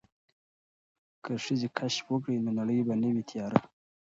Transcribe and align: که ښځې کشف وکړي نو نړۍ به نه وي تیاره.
که 1.23 1.31
ښځې 1.45 1.67
کشف 1.77 2.05
وکړي 2.09 2.37
نو 2.45 2.49
نړۍ 2.59 2.79
به 2.87 2.93
نه 3.01 3.09
وي 3.13 3.23
تیاره. 3.29 3.59